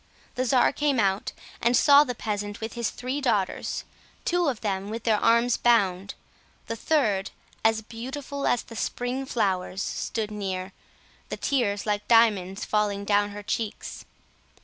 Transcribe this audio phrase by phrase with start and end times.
[0.33, 1.31] The czar came out,
[1.61, 3.83] and saw the peasant with his three daughters,
[4.25, 6.15] two of them with their arms bound,
[6.65, 7.29] the third,
[7.63, 10.73] as beautiful as the spring flowers, stood near,
[11.29, 14.03] the tears like diamonds falling down her cheeks.